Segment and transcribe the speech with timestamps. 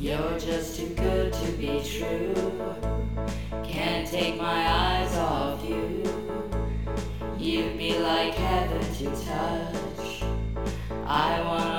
[0.00, 2.32] You're just too good to be true.
[3.62, 6.02] Can't take my eyes off you.
[7.36, 10.22] You'd be like heaven to touch.
[11.04, 11.69] I wanna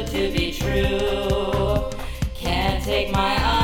[0.00, 1.90] to be true.
[2.34, 3.61] Can't take my eyes.